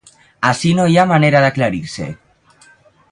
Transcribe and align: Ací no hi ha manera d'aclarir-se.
Ací 0.51 0.71
no 0.79 0.87
hi 0.93 0.97
ha 1.01 1.05
manera 1.13 1.43
d'aclarir-se. 1.45 2.11